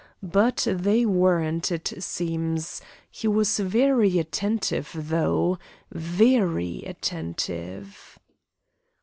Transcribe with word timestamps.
But 0.33 0.65
they 0.67 1.05
weren't, 1.05 1.71
it 1.71 1.93
seems. 2.01 2.81
He 3.11 3.27
was 3.27 3.59
very 3.59 4.17
attentive, 4.17 4.89
though; 4.95 5.59
very 5.91 6.81
attentive." 6.87 8.17